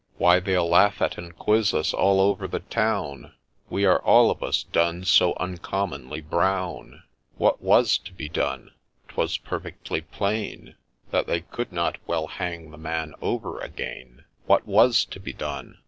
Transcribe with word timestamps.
—Why, 0.17 0.39
they'll 0.39 0.67
laugh 0.67 0.99
at 0.99 1.19
and 1.19 1.37
quiz 1.37 1.75
us 1.75 1.93
all 1.93 2.19
over 2.21 2.47
the 2.47 2.61
town, 2.61 3.35
We 3.69 3.85
are 3.85 4.01
all 4.01 4.31
of 4.31 4.41
us 4.41 4.63
done 4.63 5.03
so 5.03 5.35
uncommonly 5.35 6.21
brown!' 6.21 7.03
What 7.37 7.61
was 7.61 7.99
to 7.99 8.11
be 8.11 8.27
done?— 8.27 8.71
'twas 9.09 9.37
perfectly 9.37 10.01
plain 10.01 10.73
That 11.11 11.27
they 11.27 11.41
could 11.41 11.71
not 11.71 11.99
well 12.07 12.25
hang 12.25 12.71
the 12.71 12.79
man 12.79 13.13
over 13.21 13.59
again:• 13.59 14.23
What 14.47 14.65
was 14.65 15.05
to 15.05 15.19
be 15.19 15.33
done 15.33 15.77